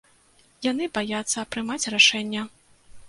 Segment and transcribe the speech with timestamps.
[0.71, 2.41] Яны баяцца прымаць рашэнне.